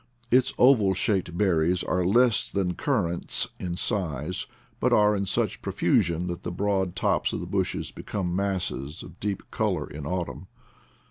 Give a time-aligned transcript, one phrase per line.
[0.31, 4.47] Its oval shaped berries are less than currants in size;
[4.79, 9.03] but are in such pro fusion that the broad tops of the bushes become masses
[9.03, 10.47] of deep color in autumn.